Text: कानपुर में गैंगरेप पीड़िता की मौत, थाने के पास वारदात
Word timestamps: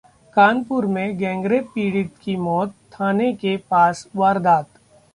कानपुर 0.37 0.85
में 0.85 1.17
गैंगरेप 1.17 1.67
पीड़िता 1.75 2.19
की 2.23 2.35
मौत, 2.37 2.73
थाने 2.93 3.31
के 3.33 3.55
पास 3.71 4.07
वारदात 4.15 4.67